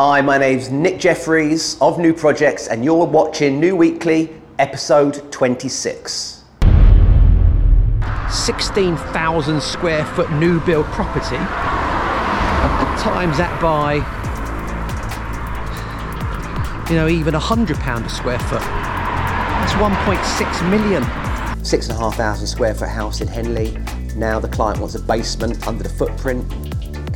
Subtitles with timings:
[0.00, 6.44] Hi, my name's Nick Jeffries of New Projects, and you're watching New Weekly, episode 26.
[8.30, 11.34] 16,000 square foot new build property.
[13.02, 13.94] Times that by,
[16.88, 18.60] you know, even a hundred pound a square foot.
[18.60, 21.64] That's 1.6 million.
[21.64, 23.76] Six and a half thousand square foot house in Henley.
[24.14, 26.46] Now the client wants a basement under the footprint.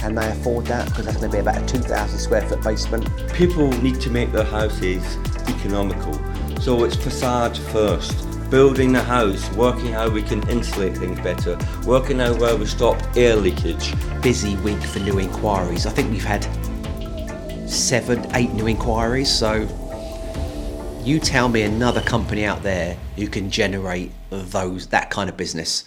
[0.03, 0.89] Can they afford that?
[0.89, 3.09] Because that's going to be about a 2,000 square foot basement.
[3.33, 5.17] People need to make their houses
[5.47, 6.13] economical.
[6.61, 8.51] So it's facade first.
[8.51, 12.67] Building the house, working out how we can insulate things better, working out where we
[12.67, 13.95] stop air leakage.
[14.23, 15.87] Busy week for new inquiries.
[15.87, 16.49] I think we've had
[17.71, 19.33] seven, eight new inquiries.
[19.33, 19.69] So
[21.05, 25.85] you tell me another company out there who can generate those that kind of business.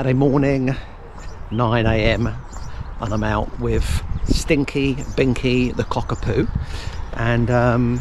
[0.00, 0.74] Saturday morning,
[1.50, 2.34] 9 a.m.,
[3.00, 6.48] and I'm out with Stinky, Binky, the cockapoo,
[7.12, 8.00] and um,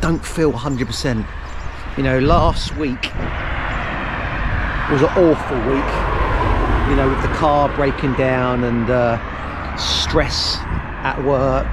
[0.00, 1.26] don't feel 100%.
[1.98, 3.12] You know, last week
[4.90, 5.92] was an awful week.
[6.88, 10.56] You know, with the car breaking down and uh, stress
[11.04, 11.70] at work.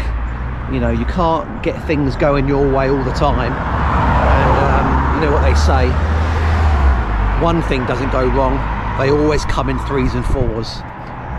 [0.74, 3.54] You know, you can't get things going your way all the time.
[3.54, 6.14] And um, you know what they say
[7.44, 8.56] one thing doesn't go wrong,
[9.00, 10.82] they always come in threes and fours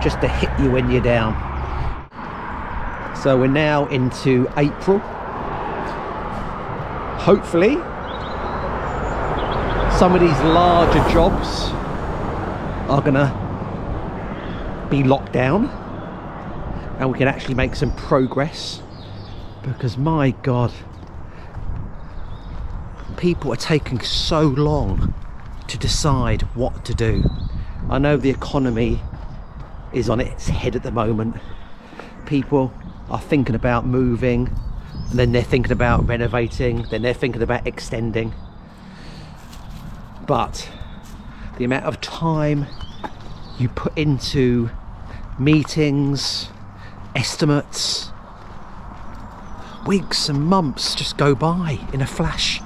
[0.02, 1.32] just to hit you when you're down.
[3.16, 4.98] So we're now into April.
[7.18, 7.76] Hopefully,
[9.98, 11.70] some of these larger jobs
[12.90, 15.66] are gonna be locked down
[16.98, 18.82] and we can actually make some progress
[19.62, 20.72] because my god
[23.16, 25.14] people are taking so long
[25.66, 27.24] to decide what to do.
[27.90, 29.00] I know the economy
[29.92, 31.36] is on its head at the moment.
[32.26, 32.72] People
[33.10, 34.48] are thinking about moving,
[35.10, 38.34] and then they're thinking about renovating, then they're thinking about extending.
[40.26, 40.70] But
[41.58, 42.66] the amount of time
[43.58, 44.70] you put into
[45.38, 46.48] meetings,
[47.14, 48.10] estimates,
[49.86, 52.60] weeks and months just go by in a flash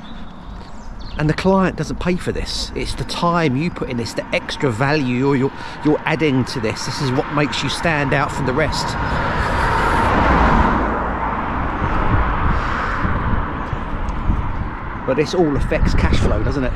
[1.19, 2.70] and the client doesn't pay for this.
[2.76, 5.53] It's the time you put in this the extra value you're
[5.85, 6.87] you're adding to this.
[6.87, 8.87] This is what makes you stand out from the rest.
[15.06, 16.73] But this all affects cash flow doesn't it?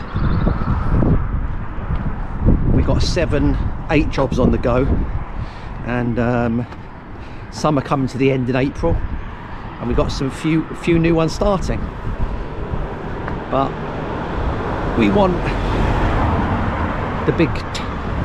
[2.75, 3.57] We've got seven
[3.91, 4.87] eight jobs on the go.
[5.87, 6.67] And um,
[7.53, 8.95] some are coming to the end in April.
[9.79, 11.79] And we've got some few few new ones starting.
[13.51, 13.71] But
[14.99, 15.35] we want
[17.27, 17.51] the big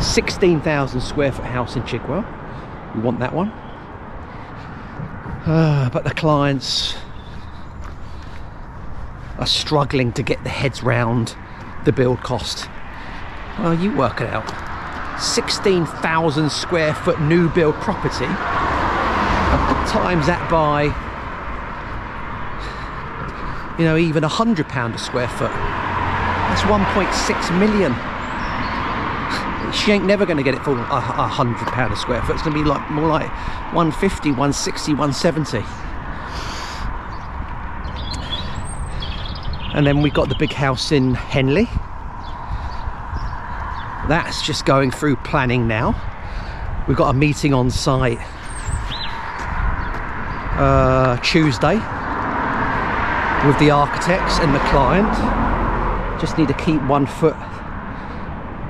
[0.02, 2.26] 16,000 square foot house in Chigwell.
[2.96, 3.50] We want that one.
[5.46, 6.96] Uh, but the clients
[9.40, 11.36] are struggling to get their heads round
[11.86, 12.70] the build cost.
[13.60, 14.52] Well, you work it out.
[15.22, 18.28] 16,000 square foot new build property
[19.88, 20.84] times that by
[23.80, 25.52] you know even a hundred pound a square foot
[26.58, 27.94] that's 1.6 million.
[29.72, 32.34] She ain't never going to get it for a, a hundred pound a square foot.
[32.34, 33.30] It's going to be like more like
[33.74, 35.58] 150 160 170
[39.76, 41.66] and then we got the big house in henley.
[44.08, 45.94] That's just going through planning now.
[46.88, 48.18] We've got a meeting on site
[50.58, 51.76] uh, Tuesday
[53.48, 55.47] with the architects and the client.
[56.20, 57.36] Just need to keep one foot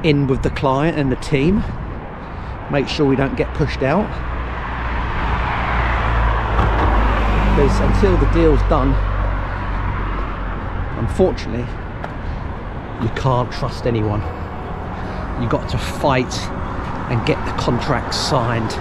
[0.04, 1.64] in with the client and the team.
[2.72, 4.08] Make sure we don't get pushed out.
[7.56, 8.94] Because until the deal's done,
[11.00, 11.66] unfortunately,
[13.02, 14.22] you can't trust anyone.
[15.42, 16.34] you've got to fight
[17.10, 18.72] and get the contract signed.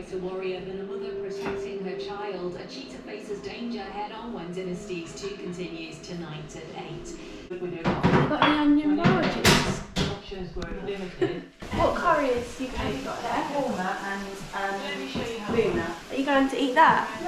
[0.00, 2.56] No greater warrior than a mother protecting her child.
[2.56, 6.64] A cheetah faces danger head on when Dynasties 2 continues tonight at
[7.50, 7.60] 8.
[8.30, 9.82] Got any onion margins?
[9.98, 11.42] Options were limited.
[11.72, 13.60] What curries you have you got there?
[13.60, 15.94] Walnut and um, Luna.
[16.10, 17.19] Are you going to eat that?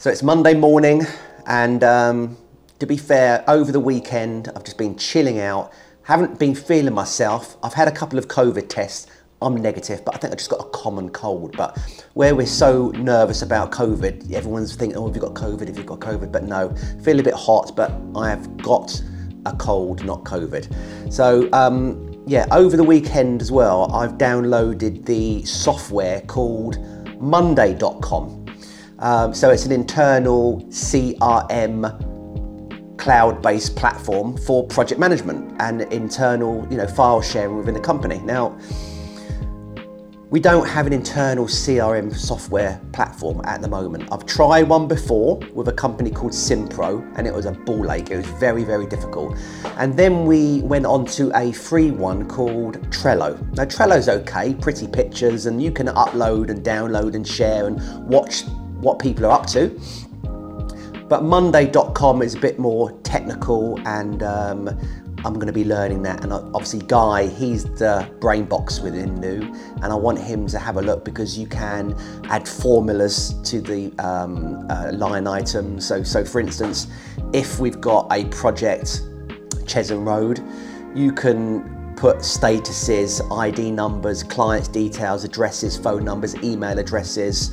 [0.00, 1.02] So it's Monday morning,
[1.48, 2.36] and um,
[2.78, 5.72] to be fair, over the weekend I've just been chilling out.
[6.04, 7.56] Haven't been feeling myself.
[7.64, 9.08] I've had a couple of COVID tests.
[9.42, 11.56] I'm negative, but I think I just got a common cold.
[11.56, 11.76] But
[12.14, 15.66] where we're so nervous about COVID, everyone's thinking, "Oh, have you got COVID?
[15.66, 16.72] Have you got COVID?" But no,
[17.02, 19.02] feel a bit hot, but I have got
[19.46, 21.12] a cold, not COVID.
[21.12, 26.78] So um, yeah, over the weekend as well, I've downloaded the software called
[27.20, 28.37] Monday.com.
[29.00, 32.16] Um, so it's an internal CRM
[32.98, 38.18] cloud-based platform for project management and internal, you know, file sharing within the company.
[38.18, 38.58] Now,
[40.30, 44.12] we don't have an internal CRM software platform at the moment.
[44.12, 48.10] I've tried one before with a company called Simpro and it was a ball ache.
[48.10, 49.38] It was very, very difficult.
[49.78, 53.40] And then we went on to a free one called Trello.
[53.56, 58.44] Now, Trello's okay, pretty pictures, and you can upload and download and share and watch
[58.80, 59.68] what people are up to.
[61.08, 64.68] But Monday.com is a bit more technical, and um,
[65.24, 66.22] I'm going to be learning that.
[66.22, 69.40] And obviously, Guy, he's the brain box within New,
[69.82, 71.96] and I want him to have a look because you can
[72.28, 75.86] add formulas to the um, uh, line items.
[75.86, 76.88] So, so for instance,
[77.32, 79.02] if we've got a project,
[79.64, 80.42] Chesham Road,
[80.94, 87.50] you can put statuses, ID numbers, clients' details, addresses, phone numbers, email addresses.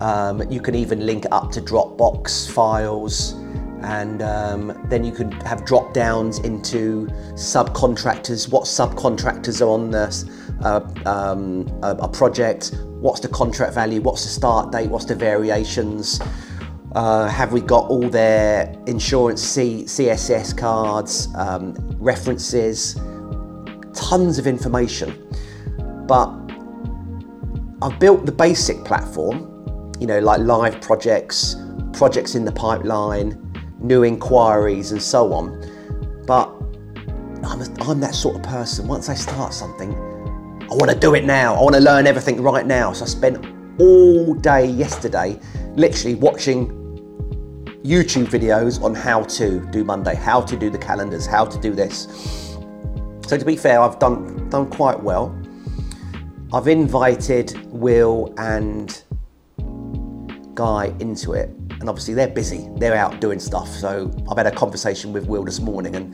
[0.00, 3.32] Um, you can even link up to Dropbox files,
[3.82, 8.50] and um, then you can have drop downs into subcontractors.
[8.50, 10.24] What subcontractors are on this
[10.64, 12.74] uh, um, a, a project?
[13.00, 14.00] What's the contract value?
[14.00, 14.90] What's the start date?
[14.90, 16.20] What's the variations?
[16.94, 22.94] Uh, have we got all their insurance C- CSS cards, um, references,
[23.98, 25.26] tons of information.
[26.06, 26.28] But
[27.82, 29.57] I've built the basic platform,
[30.00, 31.56] you know, like live projects,
[31.92, 33.44] projects in the pipeline,
[33.80, 35.60] new inquiries, and so on.
[36.26, 36.48] But
[37.44, 38.86] I'm, a, I'm that sort of person.
[38.86, 39.94] Once I start something,
[40.70, 41.54] I want to do it now.
[41.54, 42.92] I want to learn everything right now.
[42.92, 43.44] So I spent
[43.80, 45.40] all day yesterday
[45.74, 46.68] literally watching
[47.84, 51.72] YouTube videos on how to do Monday, how to do the calendars, how to do
[51.72, 52.56] this.
[53.26, 55.34] So to be fair, I've done done quite well.
[56.52, 59.02] I've invited Will and
[60.58, 62.68] Guy into it, and obviously they're busy.
[62.78, 63.68] They're out doing stuff.
[63.68, 66.12] So I've had a conversation with Will this morning, and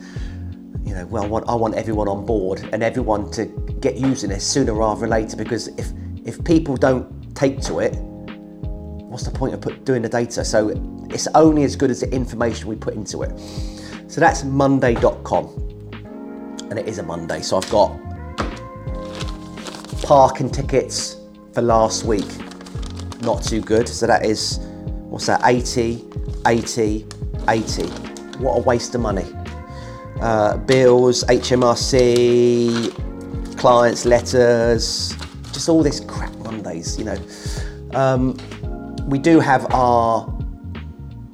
[0.85, 3.45] you know, well, I want, I want everyone on board and everyone to
[3.81, 5.87] get using this sooner rather than later because if,
[6.25, 10.45] if people don't take to it, what's the point of put, doing the data?
[10.45, 10.69] So
[11.09, 13.35] it's only as good as the information we put into it.
[14.07, 15.45] So that's monday.com.
[16.69, 17.41] And it is a Monday.
[17.41, 17.99] So I've got
[20.03, 21.17] parking tickets
[21.53, 22.27] for last week.
[23.25, 23.89] Not too good.
[23.89, 24.59] So that is,
[25.09, 26.05] what's that, 80,
[26.45, 27.05] 80,
[27.49, 27.83] 80.
[28.37, 29.25] What a waste of money.
[30.21, 32.95] Uh, bills, HMRC,
[33.57, 35.15] clients' letters,
[35.51, 37.17] just all this crap Mondays, you know.
[37.93, 38.37] Um,
[39.07, 40.27] we do have our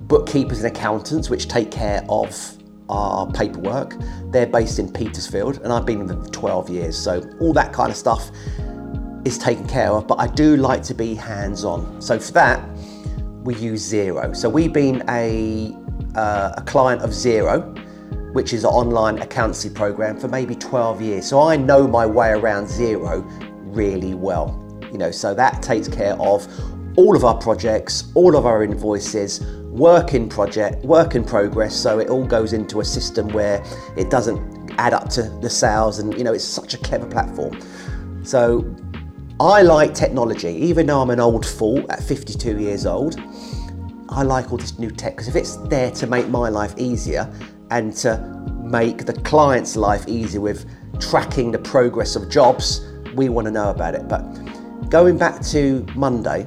[0.08, 2.58] bookkeepers and accountants which take care of
[2.90, 3.96] our paperwork.
[4.32, 7.74] They're based in Petersfield and I've been with them for 12 years, so all that
[7.74, 8.32] kind of stuff
[9.26, 12.02] is taken care of, but I do like to be hands on.
[12.02, 12.68] So for that,
[13.44, 14.36] we use Xero.
[14.36, 15.76] So we've been a,
[16.16, 17.78] uh, a client of Xero,
[18.34, 21.28] which is an online accountancy program for maybe 12 years.
[21.28, 23.26] So I know my way around Xero
[23.76, 24.58] really well.
[24.92, 26.48] You know, so that takes care of
[26.98, 31.76] all of our projects, all of our invoices, work in project, work in progress.
[31.76, 33.64] So it all goes into a system where
[33.98, 37.58] it doesn't add up to the sales, and you know it's such a clever platform.
[38.24, 38.76] So
[39.42, 43.20] I like technology, even though I'm an old fool at 52 years old.
[44.10, 47.28] I like all this new tech because if it's there to make my life easier
[47.72, 48.20] and to
[48.62, 50.70] make the client's life easier with
[51.00, 54.08] tracking the progress of jobs, we want to know about it.
[54.08, 54.22] But
[54.92, 56.42] going back to Monday,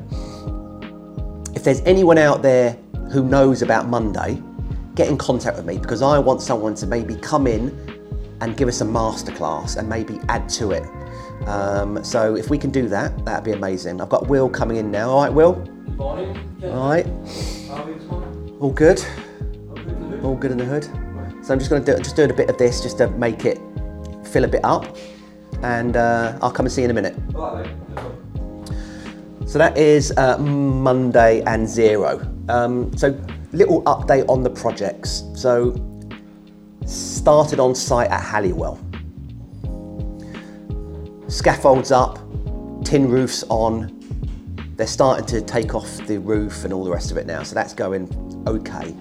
[1.57, 2.79] if there's anyone out there
[3.11, 4.41] who knows about Monday,
[4.95, 7.77] get in contact with me because I want someone to maybe come in
[8.41, 10.85] and give us a masterclass and maybe add to it.
[11.47, 14.01] Um, so if we can do that, that'd be amazing.
[14.01, 15.11] I've got Will coming in now.
[15.11, 15.57] All right, Will.
[15.97, 16.59] Morning.
[16.65, 17.07] All right.
[17.07, 18.57] Are you this morning?
[18.61, 19.05] All good.
[20.23, 20.85] All good in the hood.
[21.45, 23.45] So I'm just going to do just doing a bit of this just to make
[23.45, 23.61] it
[24.25, 24.97] fill a bit up,
[25.63, 27.15] and uh, I'll come and see you in a minute.
[27.35, 27.77] All right, mate.
[27.91, 29.47] No problem.
[29.47, 32.51] So that is uh, Monday and Xero.
[32.51, 33.17] Um, so
[33.53, 35.25] little update on the projects.
[35.35, 35.75] So
[36.87, 38.84] started on site at Halliwell.
[41.29, 42.19] Scaffolds up,
[42.85, 43.99] tin roofs on.
[44.77, 47.43] They're starting to take off the roof and all the rest of it now.
[47.43, 48.09] So that's going
[48.47, 48.95] okay.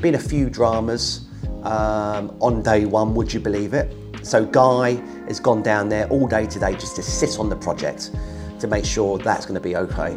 [0.00, 1.26] Been a few dramas
[1.64, 3.94] um, on day one, would you believe it?
[4.22, 4.94] So Guy
[5.26, 8.12] has gone down there all day today just to sit on the project
[8.60, 10.16] to make sure that's going to be okay.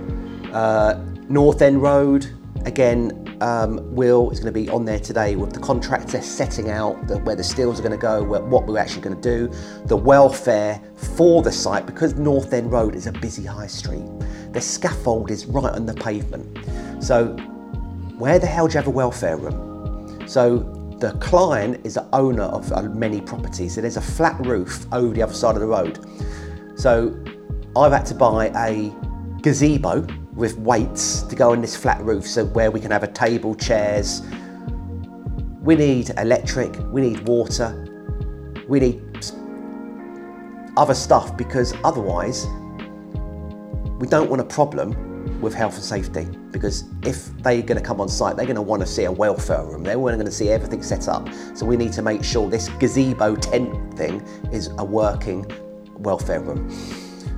[0.54, 2.28] Uh, North End Road,
[2.66, 7.08] again, um, Will is going to be on there today with the contractor setting out
[7.08, 9.54] the, where the steels are going to go, where, what we're actually going to do,
[9.86, 14.06] the welfare for the site, because North End Road is a busy high street.
[14.52, 16.58] The scaffold is right on the pavement.
[17.04, 17.28] So,
[18.18, 20.28] where the hell do you have a welfare room?
[20.28, 20.60] So,
[21.00, 25.14] the client is the owner of uh, many properties, so there's a flat roof over
[25.14, 26.00] the other side of the road.
[26.76, 27.16] So,
[27.76, 28.92] I've had to buy a
[29.42, 33.12] gazebo with weights to go on this flat roof so where we can have a
[33.12, 34.22] table, chairs.
[35.62, 37.84] We need electric, we need water,
[38.68, 39.02] we need
[40.78, 42.46] other stuff because otherwise
[44.00, 48.00] we don't want a problem with health and safety because if they're going to come
[48.00, 49.84] on site, they're going to want to see a welfare room.
[49.84, 51.28] They're going to see everything set up.
[51.56, 55.46] So we need to make sure this gazebo tent thing is a working
[55.96, 56.70] welfare room.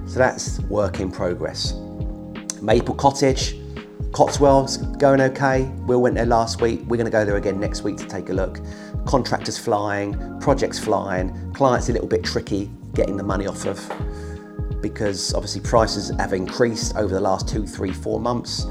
[0.05, 1.73] So that's work in progress.
[2.61, 3.55] Maple Cottage,
[4.11, 5.63] Cotswolds going okay.
[5.85, 6.81] Will went there last week.
[6.81, 8.59] We're going to go there again next week to take a look.
[9.05, 13.79] Contractors flying, projects flying, clients a little bit tricky getting the money off of
[14.81, 18.65] because obviously prices have increased over the last two, three, four months,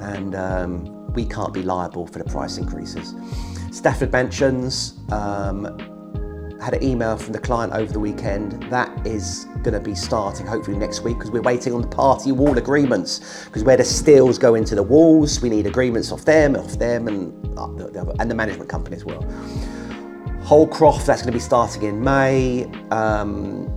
[0.00, 3.14] and um, we can't be liable for the price increases.
[3.72, 5.93] Stafford Mansions um,
[6.64, 8.62] had an email from the client over the weekend.
[8.70, 12.32] That is going to be starting hopefully next week because we're waiting on the party
[12.32, 13.44] wall agreements.
[13.44, 17.06] Because where the steels go into the walls, we need agreements off them, off them,
[17.06, 19.22] and uh, the, the and the management company as well.
[20.42, 22.64] Holcroft, that's going to be starting in May.
[22.90, 23.70] Um,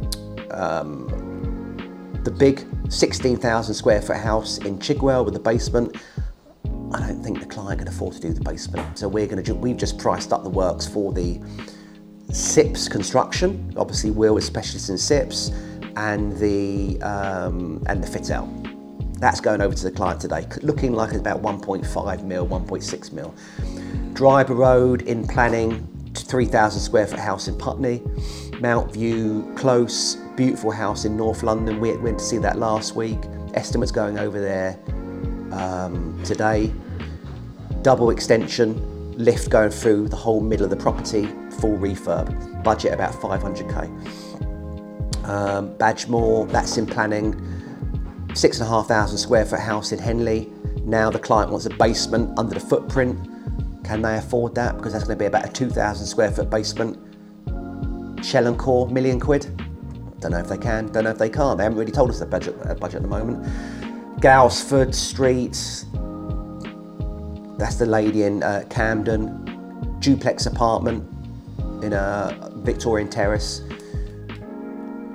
[2.23, 5.97] the big 16,000 square foot house in Chigwell with the basement.
[6.93, 9.55] I don't think the client can afford to do the basement, so we're going to.
[9.55, 11.41] We've just priced up the works for the
[12.31, 13.73] SIPs construction.
[13.77, 15.49] Obviously, Will is specialist in SIPs,
[15.95, 18.47] and the um, and the fit out.
[19.19, 23.33] That's going over to the client today, looking like it's about 1.5 mil, 1.6 mil.
[24.13, 28.03] Driver Road in planning, 3,000 square foot house in Putney.
[28.59, 31.79] Mount View Close, beautiful house in North London.
[31.79, 33.19] We went to see that last week.
[33.53, 34.79] Estimates going over there
[35.51, 36.71] um, today.
[37.81, 42.63] Double extension, lift going through the whole middle of the property, full refurb.
[42.63, 43.87] Budget about 500k.
[45.27, 47.35] Um, Badgemore, that's in planning.
[48.33, 50.51] Six and a half thousand square foot house in Henley.
[50.83, 53.17] Now the client wants a basement under the footprint.
[53.83, 54.77] Can they afford that?
[54.77, 56.97] Because that's going to be about a 2,000 square foot basement.
[58.23, 59.45] Shell and Core, million quid.
[60.19, 60.87] Don't know if they can.
[60.91, 61.57] Don't know if they can't.
[61.57, 63.43] They haven't really told us the budget, uh, budget at the moment.
[64.19, 65.85] Galsford Street.
[67.57, 69.43] That's the lady in uh, Camden.
[69.99, 71.16] Duplex apartment
[71.83, 73.61] in a Victorian Terrace.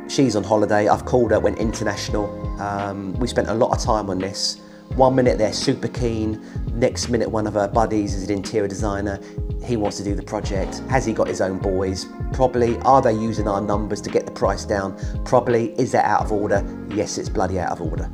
[0.08, 0.88] She's on holiday.
[0.88, 2.26] I've called her, went international.
[2.60, 4.60] Um, we spent a lot of time on this.
[4.96, 9.18] One minute they're super keen, next minute one of her buddies is an interior designer.
[9.64, 10.80] He wants to do the project.
[10.90, 12.06] Has he got his own boys?
[12.34, 12.76] Probably.
[12.80, 14.98] Are they using our numbers to get the price down?
[15.24, 15.72] Probably.
[15.80, 16.62] Is that out of order?
[16.90, 18.10] Yes, it's bloody out of order.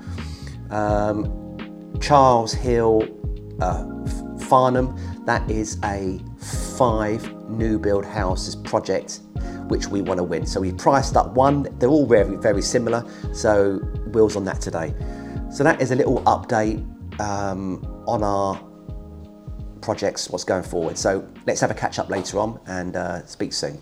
[0.70, 3.02] Um, Charles Hill,
[3.60, 3.84] uh,
[4.44, 6.20] Farnham, that is a
[6.76, 9.20] five new build houses project
[9.68, 10.46] which we want to win.
[10.46, 14.94] So we priced up one, they're all very, very similar, so Will's on that today.
[15.50, 16.80] So that is a little update
[17.20, 18.60] um, on our
[19.80, 20.98] projects, what's going forward.
[20.98, 23.78] So let's have a catch up later on and uh, speak soon.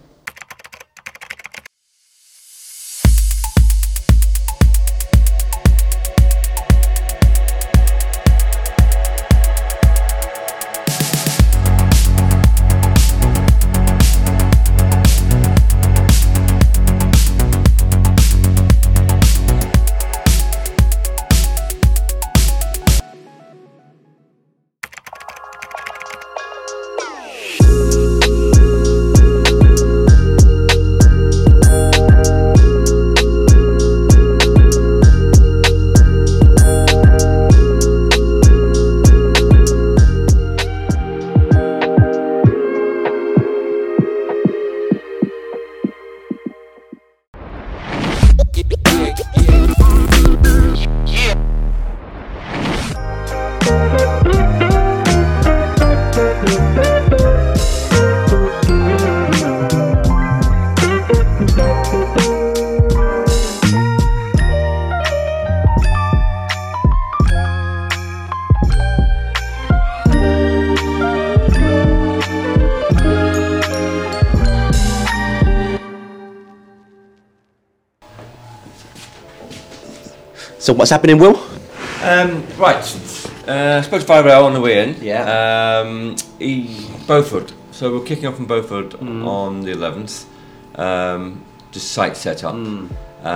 [80.66, 81.36] So what's happening, Will?
[82.02, 82.74] Um, right,
[83.46, 84.96] uh, spoke to Farrell on the way in.
[85.00, 85.22] Yeah.
[85.84, 87.52] Um, he, Beaufort.
[87.70, 89.24] So we're kicking off from Beaufort Mm.
[89.28, 90.24] on the 11th.
[90.74, 92.88] Um, just site setup Mm.
[93.24, 93.28] uh,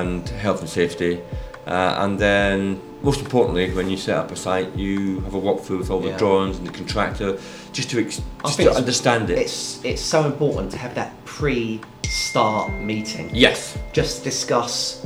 [0.00, 1.20] and health and safety.
[1.66, 5.76] Uh, and then, most importantly, when you set up a site, you have a walkthrough
[5.78, 6.16] with all the Yeah.
[6.16, 7.36] drawings and the contractor,
[7.74, 9.36] just to ex- I just think to understand it.
[9.38, 13.28] It's it's so important to have that pre-start meeting.
[13.34, 13.76] yes.
[13.92, 15.04] Just discuss,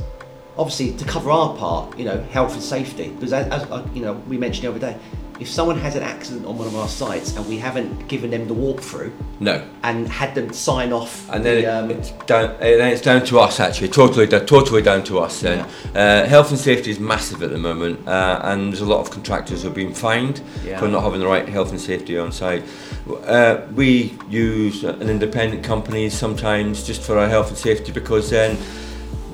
[0.57, 1.97] obviously, to cover our part.
[1.97, 3.09] You know, health and safety.
[3.09, 4.97] Because as, as uh, you know, we mentioned the other day,
[5.39, 8.47] if someone has an accident on one of our sites and we haven't given them
[8.47, 9.63] the walkthrough No.
[9.83, 12.45] and had them sign off, And then the, um, it's down.
[12.55, 13.89] uh, Then it's down to us actually.
[13.89, 15.41] Totally, totally down to us.
[15.41, 18.99] Then uh, health and safety is massive at the moment, uh, and there's a lot
[19.01, 20.79] of contractors who have been fined Yeah.
[20.79, 22.63] for not having the right health and safety on site.
[23.27, 28.57] Uh, we use an independent company sometimes just for our health and safety because then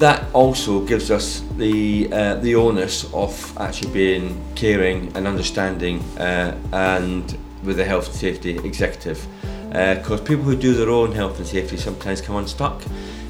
[0.04, 6.54] that also gives us the uh, the onus of actually being caring and understanding uh,
[6.74, 9.26] and with the health and safety executive.
[9.70, 12.84] Because people who do their own health and safety sometimes come unstuck.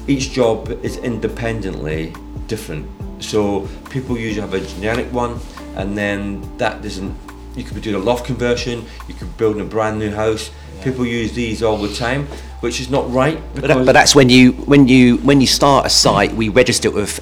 [0.08, 2.12] Each job is independently
[2.48, 2.84] different.
[3.22, 5.38] So people usually have a generic one
[5.76, 7.14] and then that doesn't
[7.54, 10.50] you could be doing a loft conversion you could be building a brand new house
[10.84, 12.26] people use these all the time
[12.60, 15.86] which is not right but, that- but that's when you when you when you start
[15.86, 17.20] a site, we register it with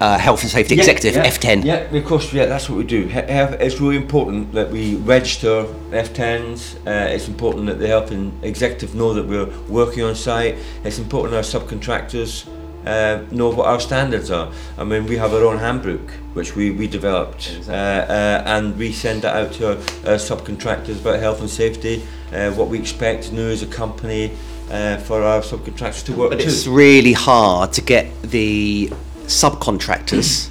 [0.00, 1.64] uh, health and safety Yeah, executive yeah, F10.
[1.64, 3.02] Yeah, of course, yeah, that's what we do.
[3.06, 6.60] He- he- It's really important that we register F10s.
[6.86, 10.56] Uh, it's important that the health and executive know that we're working on site.
[10.84, 12.46] It's important our subcontractors
[12.86, 14.48] uh, know what our standards are.
[14.78, 18.92] I mean, we have our own handbook, which we, we developed, uh, uh, and we
[18.92, 19.76] send that out to our,
[20.12, 24.32] our subcontractors about health and safety, uh, what we expect new as a company
[24.70, 26.44] uh, for our subcontractors to work But to.
[26.44, 28.88] it's really hard to get the
[29.26, 30.50] subcontractors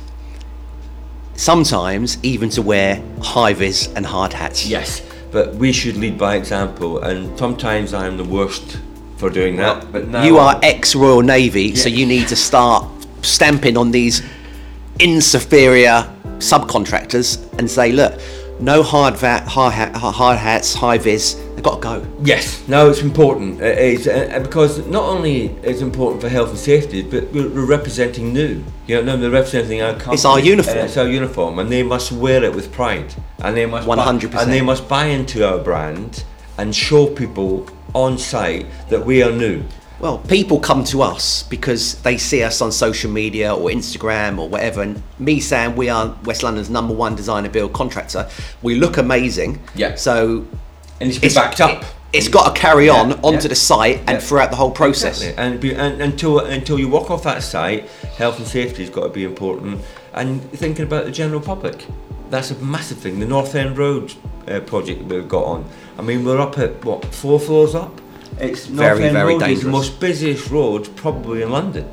[1.35, 4.67] sometimes even to wear high vis and hard hats.
[4.67, 8.79] Yes, but we should lead by example, and sometimes I'm the worst
[9.17, 9.91] for doing that.
[9.91, 12.85] But now You are ex Royal Navy, so you need to start
[13.21, 14.23] stamping on these
[14.99, 18.19] inferior subcontractors and say, look,
[18.59, 22.07] no hard vat, hard, hat, hard hats, high vis, They've got to go.
[22.23, 23.59] Yes, no, it's important.
[23.61, 27.31] It is uh, uh, because not only is it important for health and safety, but
[27.33, 28.63] we're, we're representing new.
[28.85, 30.13] You know, they're representing our company.
[30.13, 30.77] It's our uniform.
[30.77, 33.95] Uh, it's our uniform, and they must wear it with pride, and they must buy-
[33.95, 34.39] 100%.
[34.39, 36.23] and they must buy into our brand
[36.59, 39.63] and show people on site that we are new.
[39.99, 44.47] Well, people come to us because they see us on social media or Instagram or
[44.47, 48.29] whatever, and me saying we are West London's number one designer build contractor,
[48.61, 49.59] we look amazing.
[49.73, 49.95] Yeah.
[49.95, 50.45] So
[50.99, 51.83] And it's been backed up.
[52.13, 53.49] It, has got to carry on Yeah, onto yeah.
[53.49, 54.19] the site and Yeah.
[54.19, 55.21] throughout the whole process.
[55.21, 55.43] Exactly.
[55.43, 59.03] And, be, and until until you walk off that site, health and safety has got
[59.03, 59.81] to be important.
[60.13, 61.85] And thinking about the general public,
[62.29, 63.19] that's a massive thing.
[63.19, 64.13] The North End Road
[64.47, 65.65] uh, project that we've got on.
[65.99, 68.01] I mean, we're up at what four floors up.
[68.39, 71.91] It's North Very, End very Road is the most busiest road probably in London.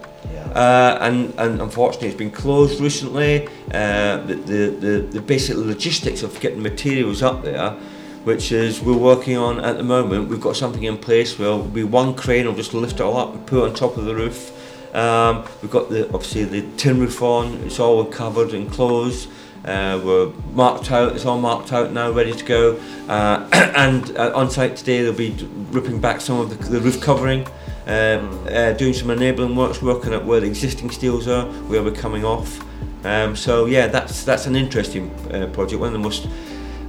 [0.55, 3.49] Uh, and, and unfortunately, it's been closed recently.
[3.73, 7.77] Uh, the, the, the, the basic logistics of getting materials up there,
[8.25, 10.29] which is we're working on at the moment.
[10.29, 13.35] We've got something in place where be one crane will just lift it all up
[13.35, 14.51] and put it on top of the roof.
[14.95, 17.55] Um, we've got the obviously the tin roof on.
[17.65, 19.29] It's all covered and closed.
[19.65, 21.13] Uh, we're marked out.
[21.15, 22.81] It's all marked out now, ready to go.
[23.09, 25.35] Uh, and uh, on site today, they'll be
[25.71, 27.47] ripping back some of the, the roof covering,
[27.87, 31.93] um, uh, doing some enabling works, working at where the existing steels are, where we're
[31.93, 32.63] coming off.
[33.07, 35.81] Um, so yeah, that's that's an interesting uh, project.
[35.81, 36.27] One of the most,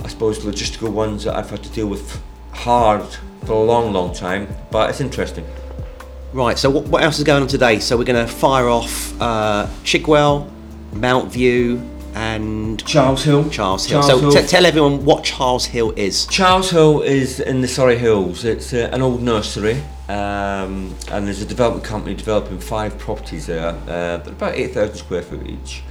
[0.03, 3.05] I suppose, logistical ones that I've had to deal with hard
[3.45, 4.47] for a long, long time.
[4.71, 5.45] But it's interesting.
[6.33, 7.79] Right, so what, what else is going on today?
[7.79, 10.51] So we're going to fire off uh, Chigwell,
[10.93, 11.81] Mount View,
[12.13, 13.49] and Charles Hill.
[13.49, 14.01] Charles Hill.
[14.01, 14.41] Charles so Hill.
[14.41, 16.25] t- tell everyone what Charles Hill is.
[16.27, 18.45] Charles Hill is in the Surrey Hills.
[18.45, 23.69] It's uh, an old nursery, um, and there's a development company developing five properties there,
[23.87, 25.83] uh, but about 8,000 square foot each.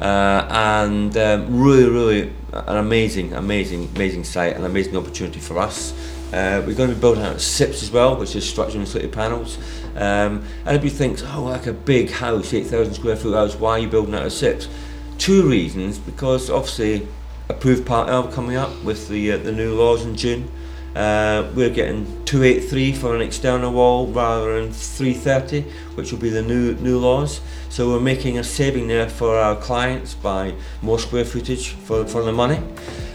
[0.00, 5.92] Uh, and um, really, really an amazing, amazing, amazing site, an amazing opportunity for us.
[6.32, 9.58] Uh, we're going to be building out SIPs as well, which is structural insulated panels.
[9.96, 13.78] Um, and everybody thinks, oh, like a big house, 8,000 square foot house, why are
[13.78, 14.68] you building out a SIPs?
[15.16, 17.08] Two reasons, because obviously
[17.48, 20.50] approved Part L coming up with the uh, the new laws in June.
[20.94, 25.62] Uh, we're getting 283 for an external wall rather than 330,
[25.94, 27.40] which will be the new new laws.
[27.68, 32.22] So we're making a saving there for our clients by more square footage for, for
[32.22, 32.60] the money,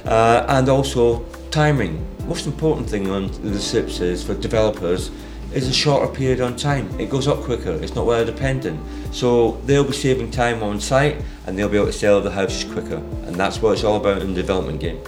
[0.06, 2.06] uh, and also timing.
[2.28, 5.12] Most important thing on the SIPs is for developers
[5.54, 6.90] is a shorter period on time.
[7.00, 7.72] It goes up quicker.
[7.72, 8.80] It's not weather dependent.
[9.12, 12.64] So they'll be saving time on site and they'll be able to sell the houses
[12.72, 12.98] quicker.
[13.26, 15.00] And that's what it's all about in the development game.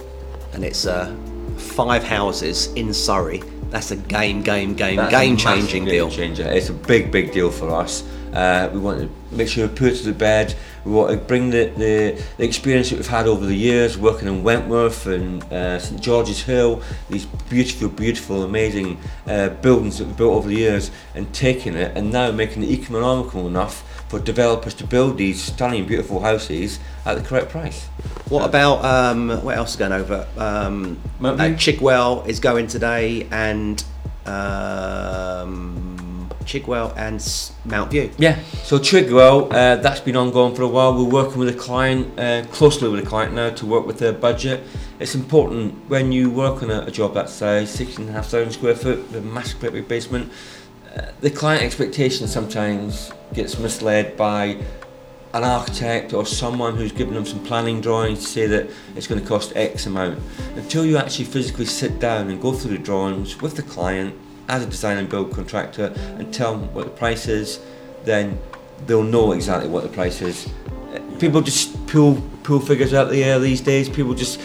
[0.52, 1.14] And it's uh,
[1.56, 3.42] five houses in Surrey.
[3.70, 6.10] That's a game, game, game, That's game changing deal.
[6.10, 6.44] Changer.
[6.44, 8.04] It's a big, big deal for us.
[8.32, 10.54] Uh, we want to make sure we put it to the bed.
[10.84, 14.28] We want to bring the, the, the experience that we've had over the years working
[14.28, 20.16] in Wentworth and uh, St George's Hill, these beautiful, beautiful, amazing uh, buildings that we've
[20.16, 24.74] built over the years, and taking it and now making it economical enough for developers
[24.74, 27.86] to build these stunning, beautiful houses at the correct price.
[28.28, 30.26] What about um, what else is going over?
[30.36, 33.82] Um, uh, Chigwell is going today, and
[34.26, 38.10] um, Chigwell and S- Mount View.
[38.18, 40.94] Yeah, so Chigwell, uh, that's been ongoing for a while.
[40.94, 44.12] We're working with a client, uh, closely with a client now to work with their
[44.12, 44.62] budget.
[44.98, 49.16] It's important when you work on a, a job that size, 16,500 square foot, with
[49.16, 50.34] a massive great big basement, uh,
[51.20, 54.58] the client expectation sometimes gets misled by
[55.34, 59.20] an architect or someone who's given them some planning drawings to say that it's going
[59.20, 60.18] to cost X amount.
[60.54, 64.14] Until you actually physically sit down and go through the drawings with the client
[64.48, 67.60] as a design and build contractor and tell them what the price is,
[68.04, 68.38] then
[68.86, 70.48] they'll know exactly what the price is.
[71.18, 73.88] People just pull pull figures out of the air these days.
[73.88, 74.40] People just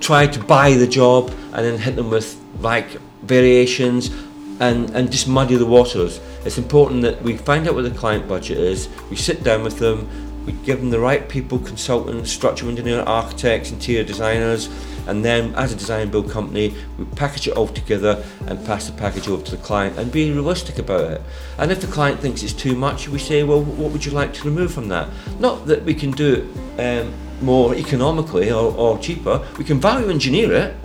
[0.00, 2.88] try to buy the job and then hit them with like
[3.22, 4.10] variations
[4.60, 6.20] and, and just muddy the waters.
[6.44, 9.78] It's important that we find out what the client budget is, we sit down with
[9.78, 10.08] them,
[10.46, 14.68] we give them the right people, consultants, structural engineer, architects, interior designers,
[15.06, 18.92] and then as a design build company, we package it all together and pass the
[18.92, 21.22] package over to the client and be realistic about it.
[21.58, 24.34] And if the client thinks it's too much, we say, well, what would you like
[24.34, 25.08] to remove from that?
[25.38, 30.08] Not that we can do it um, more economically or, or cheaper, we can value
[30.10, 30.76] engineer it,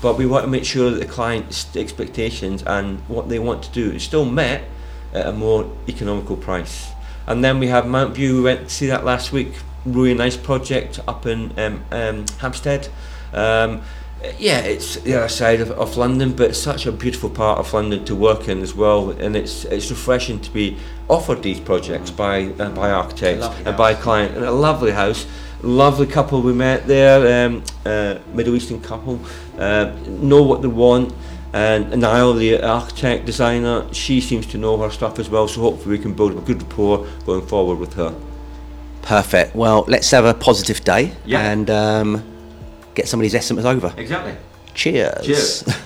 [0.00, 3.70] but we want to make sure that the client's expectations and what they want to
[3.70, 4.64] do is still met
[5.12, 6.90] at a more economical price.
[7.26, 10.36] And then we have Mount View, we went to see that last week, really nice
[10.36, 12.88] project up in um, um, Hampstead.
[13.32, 13.82] Um,
[14.38, 17.72] yeah, it's the other side of, of London, but it's such a beautiful part of
[17.72, 20.76] London to work in as well, and it's it's refreshing to be
[21.08, 24.02] offered these projects by uh, by architects and by house.
[24.02, 25.26] client, and a lovely house,
[25.62, 29.20] lovely couple we met there, um, uh, Middle Eastern couple,
[29.58, 31.12] uh, know what they want,
[31.54, 35.96] And Niall, the architect, designer, she seems to know her stuff as well, so hopefully
[35.96, 38.14] we can build a good rapport going forward with her.
[39.00, 39.56] Perfect.
[39.56, 41.40] Well, let's have a positive day Yeah.
[41.50, 42.22] and um,
[42.94, 43.94] get some of these estimates over.
[43.96, 44.34] Exactly.
[44.74, 45.24] Cheers.
[45.24, 45.64] Cheers.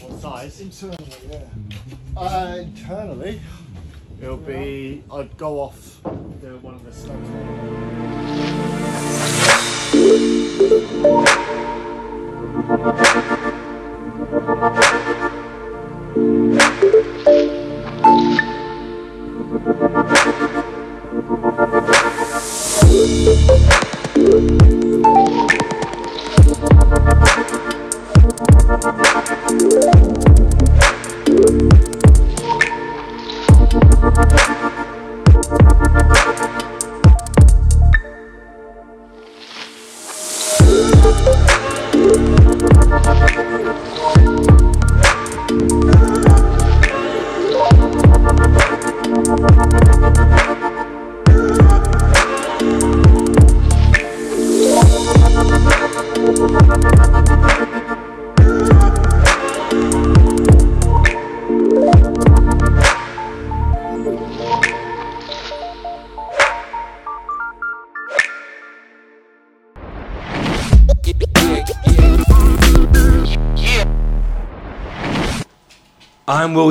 [0.00, 0.60] What size?
[0.60, 1.40] Internally, yeah.
[2.16, 3.40] Uh, internally,
[4.20, 5.02] it'll be.
[5.10, 7.28] I'd go off the one of the slopes.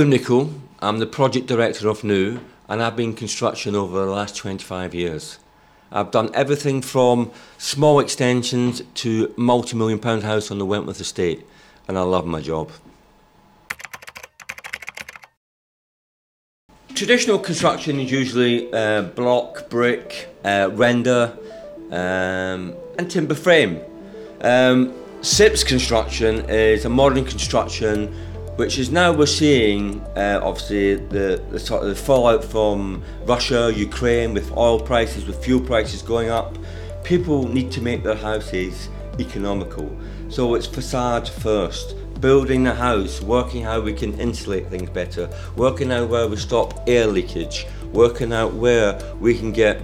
[0.10, 0.52] Nichol.
[0.80, 5.38] I'm the project director of New, and I've been construction over the last 25 years.
[5.92, 11.46] I've done everything from small extensions to multi-million pound house on the Wentworth estate,
[11.88, 12.72] and I love my job.
[16.96, 21.38] Traditional construction is usually uh, block, brick, uh, render,
[21.92, 23.80] um, and timber frame.
[24.42, 24.92] Um,
[25.22, 28.14] SIPS construction is a modern construction
[28.60, 33.72] which is now we're seeing uh, obviously the, the sort of the fallout from Russia,
[33.74, 36.58] Ukraine with oil prices, with fuel prices going up.
[37.06, 39.90] People need to make their houses economical.
[40.28, 41.96] So it's facade first.
[42.20, 46.84] Building the house, working how we can insulate things better, working out where we stop
[46.86, 49.82] air leakage, working out where we can get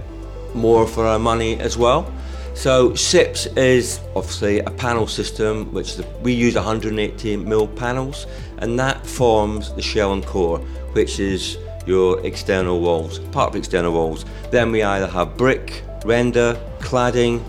[0.54, 2.12] more for our money as well.
[2.56, 8.26] So SIPS is obviously a panel system which the, we use 180 mil panels
[8.58, 10.58] and that forms the shell and core
[10.92, 14.24] which is your external walls, part of external walls.
[14.50, 17.44] Then we either have brick, render, cladding,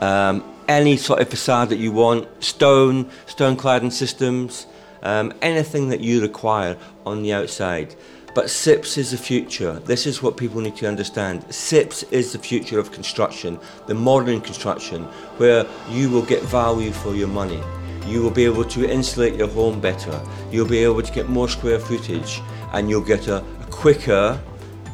[0.00, 4.66] um, any sort of facade that you want, stone, stone cladding systems,
[5.02, 7.94] um, anything that you require on the outside.
[8.36, 9.80] But SIPS is the future.
[9.86, 11.46] This is what people need to understand.
[11.48, 15.04] SIPS is the future of construction, the modern construction,
[15.38, 17.62] where you will get value for your money.
[18.06, 20.20] You will be able to insulate your home better.
[20.52, 22.42] You'll be able to get more square footage
[22.74, 24.38] and you'll get a, quicker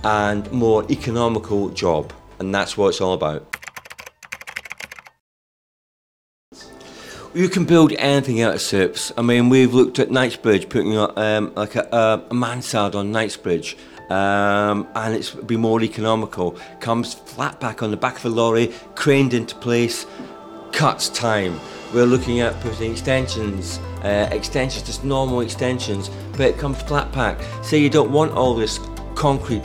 [0.05, 2.13] and more economical job.
[2.39, 3.52] And that's what it's all about.
[7.35, 9.11] You can build anything out of SIPs.
[9.17, 13.75] I mean, we've looked at Knightsbridge, putting um, like a, a, mansard on Knightsbridge,
[14.11, 16.59] um, and it's be more economical.
[16.81, 20.05] Comes flat back on the back of a lorry, craned into place,
[20.73, 21.59] cuts time.
[21.95, 27.41] We're looking at putting extensions, uh, extensions, just normal extensions, but it comes flat pack.
[27.65, 28.79] Say you don't want all this
[29.15, 29.63] concrete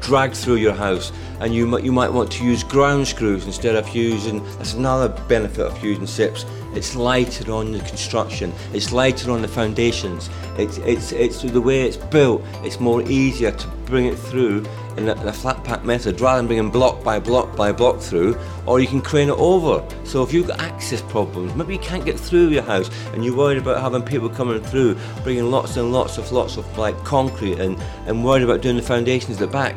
[0.00, 3.76] dragged through your house and you might, you might want to use ground screws instead
[3.76, 9.30] of using, that's another benefit of using SIPs, it's lighter on the construction, it's lighter
[9.30, 14.06] on the foundations, it's, it's, it's the way it's built, it's more easier to bring
[14.06, 14.64] it through
[14.96, 18.00] in a, in a flat pack method rather than bringing block by block by block
[18.00, 19.84] through or you can crane it over.
[20.04, 23.36] So if you've got access problems maybe you can't get through your house and you're
[23.36, 27.58] worried about having people coming through bringing lots and lots of lots of like concrete
[27.58, 29.76] and, and worried about doing the foundations at the back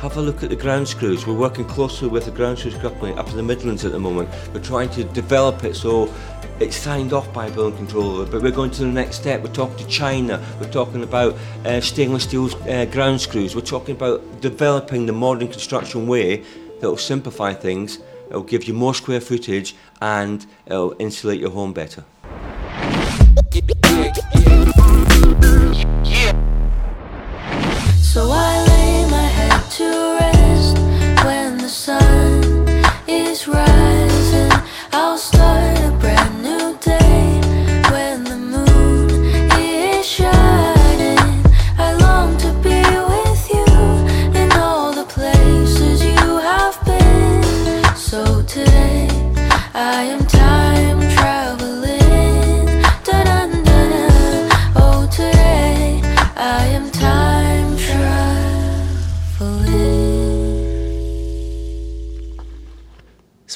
[0.00, 1.26] have a look at the ground screws.
[1.26, 4.28] We're working closely with the ground screws company up in the Midlands at the moment.
[4.54, 6.12] We're trying to develop it so
[6.60, 9.42] it's signed off by building controller, but we're going to the next step.
[9.42, 10.44] We're talking to China.
[10.60, 13.56] We're talking about uh, stainless steel uh, ground screws.
[13.56, 16.44] We're talking about developing the modern construction way
[16.80, 17.98] that will simplify things.
[18.28, 22.04] It'll give you more square footage and it'll insulate your home better.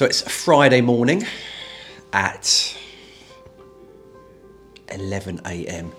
[0.03, 1.25] So it's Friday morning
[2.11, 2.77] at
[4.91, 5.93] 11 a.m.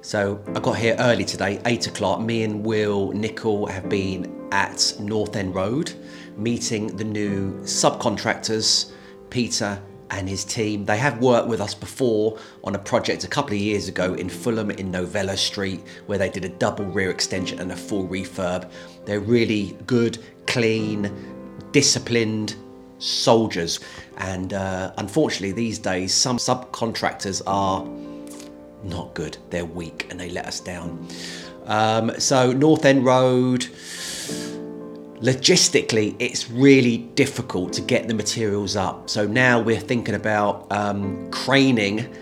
[0.00, 2.22] So I got here early today, 8 o'clock.
[2.22, 5.92] Me and Will Nickel have been at North End Road
[6.34, 8.92] meeting the new subcontractors,
[9.28, 10.86] Peter and his team.
[10.86, 14.30] They have worked with us before on a project a couple of years ago in
[14.30, 18.70] Fulham in Novello Street where they did a double rear extension and a full refurb.
[19.04, 21.12] They're really good, clean,
[21.72, 22.56] disciplined
[23.02, 23.80] soldiers.
[24.16, 27.84] And uh, unfortunately, these days, some subcontractors are
[28.84, 29.36] not good.
[29.50, 31.06] They're weak and they let us down.
[31.66, 33.60] Um, so, North End Road,
[35.20, 39.08] logistically, it's really difficult to get the materials up.
[39.08, 42.12] So, now we're thinking about um, craning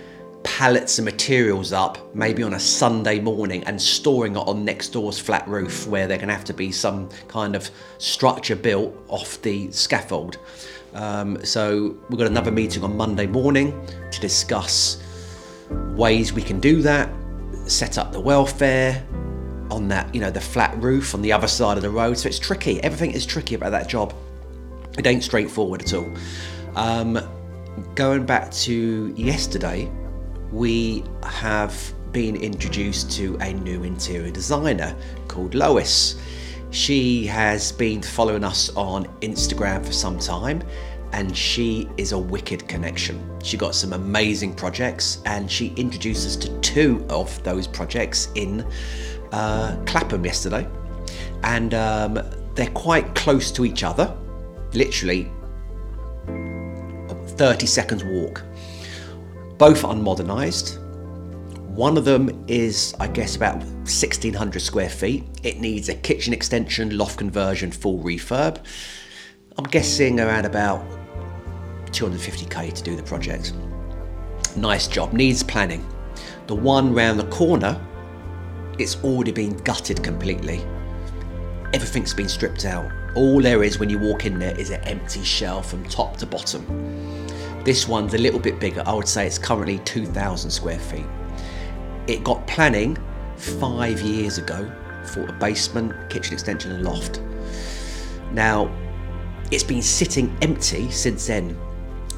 [0.43, 5.19] pallets of materials up maybe on a Sunday morning and storing it on next door's
[5.19, 9.41] flat roof where they're going to have to be some kind of structure built off
[9.43, 10.39] the scaffold.
[10.95, 15.03] Um, so we've got another meeting on Monday morning to discuss
[15.71, 17.11] ways we can do that,
[17.67, 19.07] set up the welfare
[19.71, 22.19] on that, you know, the flat roof on the other side of the road.
[22.19, 22.83] So it's tricky.
[22.83, 24.15] Everything is tricky about that job.
[24.99, 26.13] It ain't straightforward at all.
[26.75, 27.21] Um,
[27.95, 29.91] going back to yesterday,
[30.53, 34.97] we have been introduced to a new interior designer
[35.29, 36.21] called Lois.
[36.71, 40.63] She has been following us on Instagram for some time
[41.13, 43.21] and she is a wicked connection.
[43.43, 48.67] She got some amazing projects and she introduced us to two of those projects in
[49.33, 50.69] uh, Clapham yesterday.
[51.43, 52.21] And um,
[52.55, 54.17] they're quite close to each other,
[54.73, 55.31] literally
[56.27, 58.45] 30 seconds walk.
[59.61, 60.79] Both unmodernised.
[61.69, 65.25] One of them is, I guess, about 1600 square feet.
[65.43, 68.65] It needs a kitchen extension, loft conversion, full refurb.
[69.59, 70.83] I'm guessing around about
[71.89, 73.53] 250k to do the project.
[74.57, 75.87] Nice job, needs planning.
[76.47, 77.79] The one round the corner,
[78.79, 80.65] it's already been gutted completely.
[81.75, 82.91] Everything's been stripped out.
[83.15, 86.25] All there is when you walk in there is an empty shell from top to
[86.25, 86.65] bottom.
[87.65, 88.83] This one's a little bit bigger.
[88.87, 91.07] I would say it's currently 2,000 square feet.
[92.07, 92.97] It got planning
[93.37, 94.71] five years ago
[95.05, 97.21] for a basement, kitchen extension, and loft.
[98.33, 98.71] Now,
[99.51, 101.59] it's been sitting empty since then,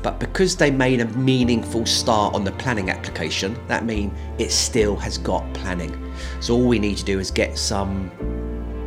[0.02, 4.96] but because they made a meaningful start on the planning application, that means it still
[4.96, 6.12] has got planning.
[6.40, 8.10] So all we need to do is get some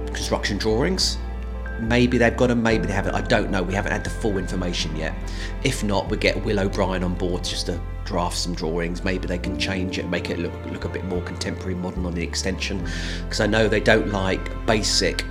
[0.08, 1.18] construction drawings.
[1.80, 3.16] Maybe they've got them, maybe they haven't.
[3.16, 3.62] I don't know.
[3.62, 5.14] We haven't had the full information yet.
[5.64, 9.04] If not, we get Will O'Brien on board just to draft some drawings.
[9.04, 12.14] Maybe they can change it, make it look look a bit more contemporary, modern on
[12.14, 12.84] the extension.
[13.24, 15.26] Because I know they don't like basic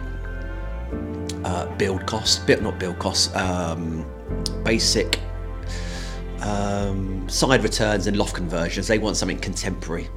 [1.45, 4.05] uh, build cost, bit not build cost, um,
[4.65, 5.21] basic
[6.41, 8.87] um, side returns and loft conversions.
[8.87, 10.09] They want something contemporary.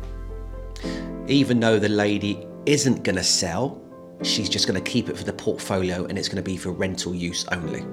[1.27, 3.81] Even though the lady isn't going to sell,
[4.23, 6.71] she's just going to keep it for the portfolio and it's going to be for
[6.71, 7.85] rental use only.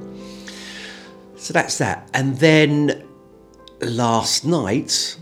[1.37, 2.09] So that's that.
[2.15, 3.07] And then
[3.81, 5.17] last night,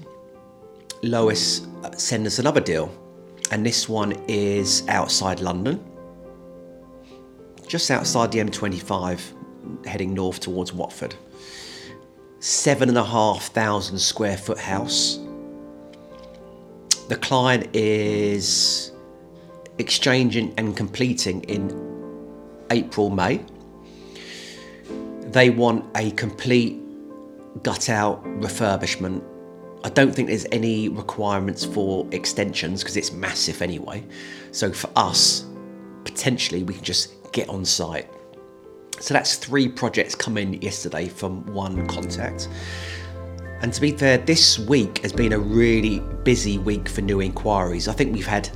[1.02, 2.94] Lois uh, sent us another deal,
[3.50, 5.84] and this one is outside London,
[7.66, 9.20] just outside the M25,
[9.84, 11.14] heading north towards Watford.
[12.38, 15.18] Seven and a half thousand square foot house.
[17.08, 18.92] The client is
[19.78, 21.70] exchanging and completing in
[22.70, 23.44] April, May.
[25.20, 26.78] They want a complete
[27.62, 29.22] gut out refurbishment.
[29.84, 34.04] I don't think there's any requirements for extensions because it's massive anyway.
[34.52, 35.44] So for us,
[36.04, 38.08] potentially we can just get on site.
[39.00, 42.48] So that's three projects come in yesterday from one contact.
[43.62, 47.88] And to be fair, this week has been a really busy week for new inquiries.
[47.88, 48.50] I think we've had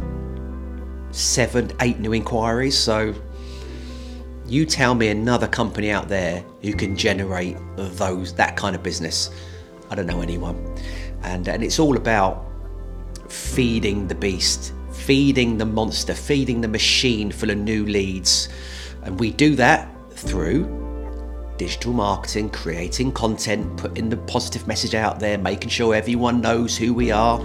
[1.16, 2.76] seven, eight new inquiries.
[2.76, 3.14] So
[4.46, 9.30] you tell me another company out there who can generate those that kind of business.
[9.90, 10.76] I don't know anyone.
[11.22, 12.44] And and it's all about
[13.28, 18.48] feeding the beast, feeding the monster, feeding the machine full of new leads.
[19.02, 20.85] And we do that through
[21.58, 26.92] digital marketing, creating content, putting the positive message out there, making sure everyone knows who
[26.94, 27.42] we are.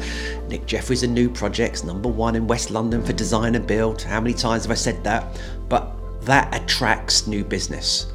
[0.47, 4.01] Nick Jeffries and Nu Projects, number one in West London for design and build.
[4.01, 5.39] How many times have I said that?
[5.70, 5.91] But
[6.22, 8.07] that attracts new business.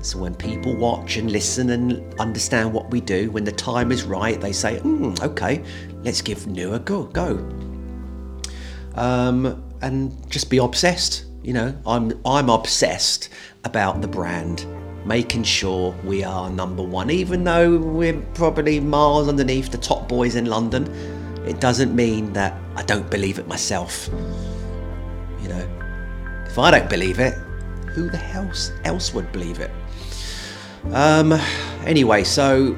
[0.00, 4.04] So when people watch and listen and understand what we do, when the time is
[4.04, 5.62] right, they say, mm, okay,
[6.02, 7.04] let's give Nu a go.
[7.04, 7.38] go.
[8.96, 11.24] um, and just be obsessed.
[11.44, 13.28] You know, I'm I'm obsessed
[13.64, 14.66] about the brand,
[15.04, 20.36] making sure we are number one, even though we're probably miles underneath the top boys
[20.36, 20.86] in London.
[21.46, 24.08] It doesn't mean that I don't believe it myself.
[25.42, 27.34] You know, if I don't believe it,
[27.92, 28.50] who the hell
[28.84, 29.70] else would believe it?
[30.92, 31.32] Um,
[31.84, 32.74] anyway, so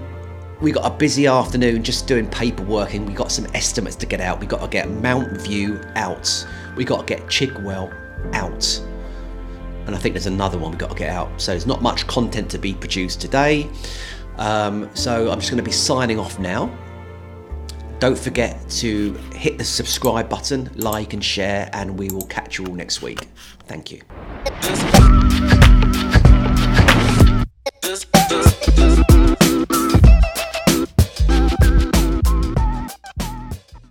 [0.60, 4.20] we got a busy afternoon just doing paperwork and we got some estimates to get
[4.20, 4.40] out.
[4.40, 6.44] We got to get Mount View out.
[6.74, 8.80] We got to get Chigwell out.
[9.86, 11.40] And I think there's another one we've got to get out.
[11.40, 13.68] So there's not much content to be produced today.
[14.36, 16.76] Um, so I'm just going to be signing off now.
[17.98, 22.66] Don't forget to hit the subscribe button, like and share, and we will catch you
[22.66, 23.28] all next week.
[23.66, 25.25] Thank you.